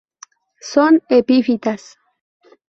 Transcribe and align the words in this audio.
Son 0.71 0.93
epífitas? 1.19 1.81